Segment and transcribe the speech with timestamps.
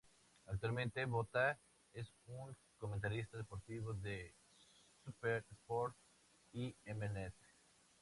[0.47, 1.59] Actualmente Botha
[1.93, 4.33] es un comentarista deportivo de
[5.05, 5.95] SuperSport
[6.53, 7.33] y M-Net.